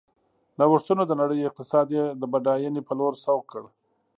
نوښتونو 0.57 1.03
د 1.07 1.11
نړۍ 1.21 1.39
اقتصاد 1.43 1.87
یې 1.97 2.03
د 2.21 2.23
بډاینې 2.31 2.81
په 2.87 2.93
لور 2.99 3.13
سوق 3.23 3.43
کړ. 3.51 3.63